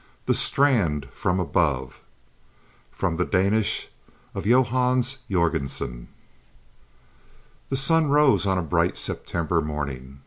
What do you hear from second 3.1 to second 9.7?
the Danish of JOHANNES JÖRGENSEN The sun rose on a bright September